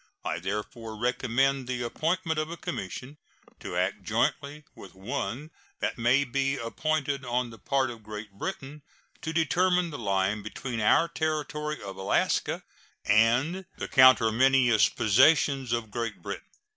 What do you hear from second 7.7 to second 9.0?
of Great Britain,